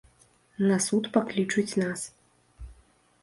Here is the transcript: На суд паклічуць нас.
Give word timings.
На 0.69 0.77
суд 0.85 1.09
паклічуць 1.17 1.77
нас. 1.83 2.05